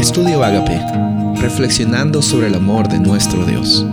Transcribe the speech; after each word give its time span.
Estudio 0.00 0.42
Agape, 0.42 0.80
reflexionando 1.42 2.22
sobre 2.22 2.46
el 2.46 2.54
amor 2.54 2.88
de 2.88 2.98
nuestro 2.98 3.44
Dios. 3.44 3.84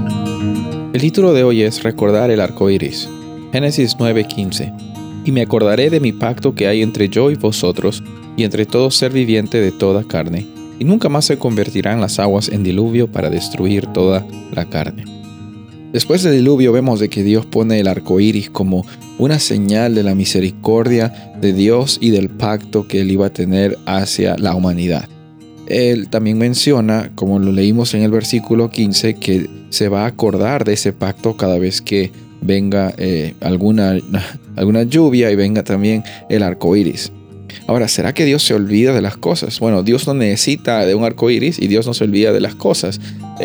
El 0.94 1.02
título 1.02 1.34
de 1.34 1.44
hoy 1.44 1.64
es 1.64 1.84
Recordar 1.84 2.32
el 2.32 2.40
arco 2.40 2.70
iris. 2.70 3.10
Génesis 3.52 3.98
9:15. 3.98 4.72
Y 5.26 5.34
me 5.34 5.42
acordaré 5.42 5.90
de 5.90 6.00
mi 6.00 6.14
pacto 6.14 6.56
que 6.56 6.68
hay 6.68 6.82
entre 6.82 7.10
yo 7.10 7.30
y 7.30 7.36
vosotros, 7.36 8.06
y 8.38 8.46
entre 8.46 8.66
todo 8.66 8.90
ser 8.90 9.12
viviente 9.12 9.60
de 9.60 9.74
toda 9.74 10.06
carne, 10.06 10.48
y 10.80 10.86
nunca 10.86 11.10
más 11.10 11.26
se 11.26 11.38
convertirán 11.38 12.00
las 12.00 12.20
aguas 12.20 12.48
en 12.48 12.64
diluvio 12.64 13.12
para 13.12 13.30
destruir 13.30 13.86
toda 13.88 14.26
la 14.54 14.64
carne. 14.64 15.04
Después 15.92 16.24
del 16.24 16.38
diluvio 16.38 16.72
vemos 16.72 17.02
de 17.02 17.10
que 17.10 17.22
Dios 17.22 17.46
pone 17.46 17.82
el 17.82 17.88
arco 17.90 18.22
iris 18.22 18.50
como 18.50 18.86
una 19.18 19.40
señal 19.40 19.94
de 19.94 20.04
la 20.04 20.16
misericordia 20.16 21.34
de 21.42 21.52
Dios 21.52 21.98
y 22.00 22.12
del 22.12 22.30
pacto 22.30 22.88
que 22.88 23.02
él 23.02 23.12
iba 23.12 23.26
a 23.26 23.34
tener 23.34 23.78
hacia 23.86 24.38
la 24.38 24.56
humanidad. 24.56 25.10
Él 25.68 26.10
también 26.10 26.38
menciona, 26.38 27.12
como 27.16 27.40
lo 27.40 27.52
leímos 27.52 27.94
en 27.94 28.04
el 28.04 28.12
versículo 28.12 28.70
15, 28.70 29.16
que 29.16 29.50
se 29.70 29.90
va 29.90 30.04
a 30.04 30.08
acordar 30.08 30.64
de 30.64 30.74
ese 30.74 30.94
pacto 30.94 31.36
cada 31.38 31.60
vez 31.60 31.82
que 31.82 32.12
venga 32.42 32.94
eh, 32.98 33.34
alguna, 33.42 33.98
alguna 34.56 34.84
lluvia 34.84 35.32
y 35.32 35.36
venga 35.36 35.64
también 35.64 36.04
el 36.30 36.44
arco 36.44 36.76
iris. 36.76 37.12
Ahora, 37.68 37.88
¿será 37.88 38.14
que 38.14 38.26
Dios 38.26 38.44
se 38.44 38.54
olvida 38.54 38.94
de 38.94 39.02
las 39.02 39.18
cosas? 39.18 39.60
Bueno, 39.60 39.84
Dios 39.84 40.08
no 40.08 40.14
necesita 40.14 40.86
de 40.86 40.96
un 40.96 41.04
arco 41.04 41.30
iris 41.30 41.60
y 41.60 41.68
Dios 41.68 41.86
no 41.86 41.94
se 41.94 42.04
olvida 42.04 42.32
de 42.32 42.40
las 42.40 42.56
cosas. 42.56 43.00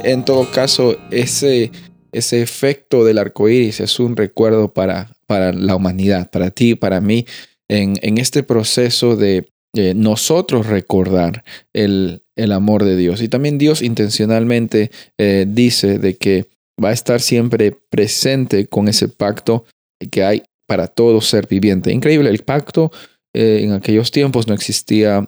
En 0.04 0.24
todo 0.24 0.50
caso, 0.50 0.96
ese, 1.10 1.72
ese 2.12 2.42
efecto 2.42 3.04
del 3.04 3.18
arco 3.18 3.48
iris 3.48 3.80
es 3.80 3.98
un 3.98 4.16
recuerdo 4.16 4.72
para, 4.72 5.12
para 5.26 5.52
la 5.52 5.74
humanidad, 5.74 6.30
para 6.30 6.50
ti, 6.50 6.74
para 6.74 7.00
mí, 7.00 7.26
en, 7.68 7.94
en 8.02 8.18
este 8.18 8.42
proceso 8.42 9.16
de 9.16 9.51
eh, 9.74 9.94
nosotros 9.94 10.66
recordar 10.66 11.44
el, 11.72 12.24
el, 12.36 12.52
amor 12.52 12.84
de 12.84 12.94
Dios. 12.94 13.22
Y 13.22 13.28
también 13.28 13.56
Dios 13.56 13.80
intencionalmente 13.80 14.90
eh, 15.16 15.46
dice 15.48 15.98
de 15.98 16.18
que 16.18 16.46
va 16.82 16.90
a 16.90 16.92
estar 16.92 17.22
siempre 17.22 17.72
presente 17.90 18.66
con 18.66 18.88
ese 18.88 19.08
pacto 19.08 19.64
que 20.10 20.24
hay 20.24 20.42
para 20.66 20.88
todo 20.88 21.22
ser 21.22 21.46
viviente. 21.46 21.90
Increíble, 21.90 22.28
el 22.28 22.44
pacto 22.44 22.92
eh, 23.34 23.60
en 23.62 23.72
aquellos 23.72 24.10
tiempos 24.10 24.46
no 24.46 24.52
existía 24.52 25.26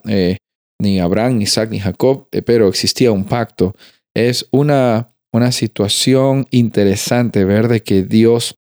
ni 0.79 1.01
Abraham, 1.01 1.39
ni 1.39 1.45
Isaac, 1.45 1.71
ni 1.71 1.79
Jacob, 1.79 2.29
pero 2.45 2.69
existía 2.69 3.13
un 3.13 3.25
pacto. 3.25 3.75
Es 4.15 4.47
una, 4.51 5.15
una 5.33 5.53
situación 5.53 6.47
interesante 6.51 7.47
ver 7.47 7.69
de 7.69 7.83
que 7.83 8.03
Dios 8.03 8.57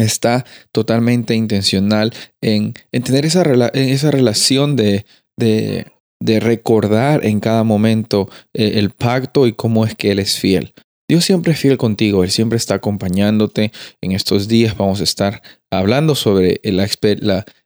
está 0.00 0.44
totalmente 0.72 1.34
intencional 1.34 2.12
en, 2.40 2.74
tener 2.90 3.24
esa, 3.26 3.42
esa 3.74 4.10
relación 4.10 4.76
de, 4.76 5.04
de, 5.36 6.40
recordar 6.40 7.24
en 7.24 7.40
cada 7.40 7.64
momento 7.64 8.28
eh, 8.54 8.72
el 8.76 8.90
pacto 8.90 9.46
y 9.46 9.52
cómo 9.52 9.84
es 9.84 9.94
que 9.94 10.10
Él 10.10 10.18
es 10.18 10.38
fiel. 10.38 10.74
Dios 11.08 11.24
siempre 11.24 11.52
es 11.52 11.58
fiel 11.58 11.76
contigo, 11.76 12.22
Él 12.22 12.30
siempre 12.30 12.56
está 12.56 12.74
acompañándote. 12.74 13.72
En 14.00 14.12
estos 14.12 14.46
días 14.46 14.76
vamos 14.76 15.00
a 15.00 15.04
estar 15.04 15.42
hablando 15.70 16.14
sobre 16.14 16.60
la, 16.62 16.86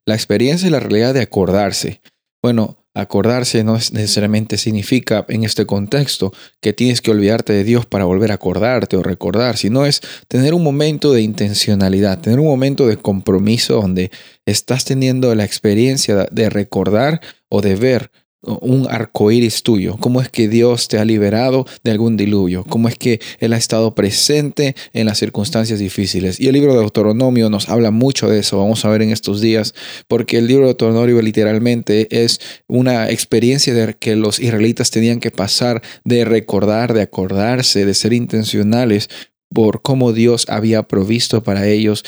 la 0.06 0.14
experiencia 0.14 0.68
y 0.68 0.70
la 0.70 0.80
realidad 0.80 1.12
de 1.12 1.22
acordarse. 1.22 2.00
Bueno, 2.42 2.83
Acordarse 2.96 3.64
no 3.64 3.74
necesariamente 3.74 4.56
significa 4.56 5.24
en 5.28 5.42
este 5.42 5.66
contexto 5.66 6.32
que 6.60 6.72
tienes 6.72 7.00
que 7.00 7.10
olvidarte 7.10 7.52
de 7.52 7.64
Dios 7.64 7.86
para 7.86 8.04
volver 8.04 8.30
a 8.30 8.34
acordarte 8.34 8.96
o 8.96 9.02
recordar, 9.02 9.56
sino 9.56 9.84
es 9.84 10.00
tener 10.28 10.54
un 10.54 10.62
momento 10.62 11.12
de 11.12 11.22
intencionalidad, 11.22 12.20
tener 12.20 12.38
un 12.38 12.46
momento 12.46 12.86
de 12.86 12.96
compromiso 12.96 13.80
donde 13.80 14.12
estás 14.46 14.84
teniendo 14.84 15.34
la 15.34 15.44
experiencia 15.44 16.28
de 16.30 16.50
recordar 16.50 17.20
o 17.48 17.62
de 17.62 17.74
ver 17.74 18.10
un 18.46 18.86
arco 18.90 19.30
iris 19.30 19.62
tuyo, 19.62 19.96
cómo 19.98 20.20
es 20.20 20.28
que 20.28 20.48
Dios 20.48 20.88
te 20.88 20.98
ha 20.98 21.04
liberado 21.04 21.66
de 21.82 21.90
algún 21.90 22.16
diluvio, 22.16 22.64
cómo 22.64 22.88
es 22.88 22.96
que 22.96 23.20
Él 23.38 23.52
ha 23.52 23.56
estado 23.56 23.94
presente 23.94 24.74
en 24.92 25.06
las 25.06 25.18
circunstancias 25.18 25.78
difíciles. 25.78 26.40
Y 26.40 26.48
el 26.48 26.54
libro 26.54 26.74
de 26.74 26.80
Deuteronomio 26.80 27.50
nos 27.50 27.68
habla 27.68 27.90
mucho 27.90 28.28
de 28.28 28.40
eso, 28.40 28.58
vamos 28.58 28.84
a 28.84 28.88
ver 28.88 29.02
en 29.02 29.10
estos 29.10 29.40
días, 29.40 29.74
porque 30.08 30.38
el 30.38 30.46
libro 30.46 30.62
de 30.64 30.68
Deuteronomio 30.68 31.20
literalmente 31.22 32.24
es 32.24 32.40
una 32.66 33.10
experiencia 33.10 33.74
de 33.74 33.94
que 33.94 34.16
los 34.16 34.40
israelitas 34.40 34.90
tenían 34.90 35.20
que 35.20 35.30
pasar 35.30 35.82
de 36.04 36.24
recordar, 36.24 36.94
de 36.94 37.02
acordarse, 37.02 37.84
de 37.84 37.94
ser 37.94 38.12
intencionales 38.12 39.08
por 39.52 39.82
cómo 39.82 40.12
Dios 40.12 40.46
había 40.48 40.82
provisto 40.82 41.42
para 41.42 41.66
ellos 41.68 42.04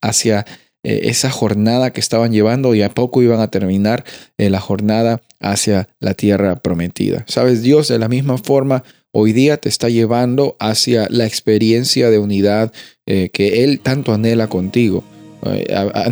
hacia 0.00 0.46
eh, 0.82 1.00
esa 1.04 1.30
jornada 1.30 1.92
que 1.92 2.00
estaban 2.00 2.32
llevando 2.32 2.74
y 2.74 2.80
a 2.80 2.88
poco 2.88 3.22
iban 3.22 3.40
a 3.40 3.50
terminar 3.50 4.04
eh, 4.38 4.48
la 4.48 4.60
jornada 4.60 5.20
hacia 5.38 5.88
la 6.00 6.14
tierra 6.14 6.56
prometida. 6.56 7.24
Sabes, 7.28 7.62
Dios 7.62 7.88
de 7.88 7.98
la 7.98 8.08
misma 8.08 8.38
forma 8.38 8.82
hoy 9.12 9.34
día 9.34 9.58
te 9.58 9.68
está 9.68 9.90
llevando 9.90 10.56
hacia 10.58 11.06
la 11.10 11.26
experiencia 11.26 12.08
de 12.08 12.18
unidad 12.18 12.72
eh, 13.04 13.28
que 13.30 13.62
Él 13.64 13.80
tanto 13.80 14.14
anhela 14.14 14.46
contigo. 14.46 15.04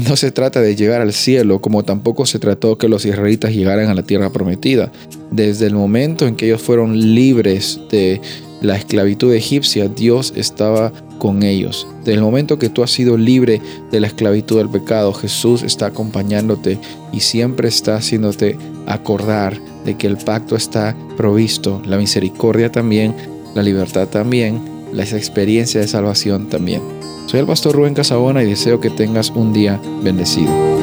no 0.08 0.16
se 0.16 0.32
trata 0.32 0.60
de 0.60 0.76
llegar 0.76 1.00
al 1.00 1.12
cielo, 1.14 1.60
como 1.62 1.84
tampoco 1.84 2.26
se 2.26 2.38
trató 2.38 2.76
que 2.76 2.88
los 2.88 3.06
israelitas 3.06 3.54
llegaran 3.54 3.88
a 3.88 3.94
la 3.94 4.02
tierra 4.02 4.30
prometida. 4.30 4.92
Desde 5.30 5.66
el 5.66 5.74
momento 5.74 6.26
en 6.26 6.36
que 6.36 6.46
ellos 6.46 6.60
fueron 6.60 7.14
libres 7.14 7.80
de 7.90 8.20
la 8.60 8.76
esclavitud 8.76 9.32
egipcia, 9.32 9.88
Dios 9.88 10.32
estaba 10.36 10.92
con 11.18 11.42
ellos. 11.42 11.86
Desde 12.00 12.14
el 12.14 12.22
momento 12.22 12.58
que 12.58 12.68
tú 12.68 12.82
has 12.82 12.90
sido 12.90 13.16
libre 13.16 13.60
de 13.90 14.00
la 14.00 14.06
esclavitud 14.06 14.58
del 14.58 14.68
pecado, 14.68 15.12
Jesús 15.12 15.62
está 15.62 15.86
acompañándote 15.86 16.78
y 17.12 17.20
siempre 17.20 17.68
está 17.68 17.96
haciéndote 17.96 18.56
acordar 18.86 19.60
de 19.84 19.96
que 19.96 20.06
el 20.06 20.16
pacto 20.16 20.56
está 20.56 20.96
provisto, 21.16 21.82
la 21.84 21.96
misericordia 21.96 22.72
también, 22.72 23.14
la 23.54 23.62
libertad 23.62 24.08
también, 24.08 24.60
la 24.92 25.04
experiencia 25.04 25.80
de 25.80 25.88
salvación 25.88 26.48
también. 26.48 26.82
Soy 27.26 27.40
el 27.40 27.46
pastor 27.46 27.74
Rubén 27.74 27.94
Casabona 27.94 28.42
y 28.42 28.46
deseo 28.46 28.80
que 28.80 28.90
tengas 28.90 29.30
un 29.30 29.52
día 29.52 29.80
bendecido. 30.02 30.77